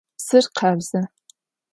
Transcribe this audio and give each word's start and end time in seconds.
Psır 0.17 0.45
khabze. 0.57 1.01